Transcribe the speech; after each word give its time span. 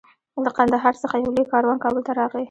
له 0.43 0.49
قندهار 0.57 0.93
څخه 1.03 1.15
یو 1.23 1.33
لوی 1.35 1.45
کاروان 1.53 1.77
کابل 1.83 2.01
ته 2.07 2.11
راغی. 2.19 2.39